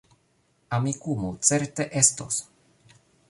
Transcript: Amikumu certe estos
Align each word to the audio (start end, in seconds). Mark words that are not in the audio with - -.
Amikumu 0.77 1.29
certe 1.49 1.83
estos 2.03 2.35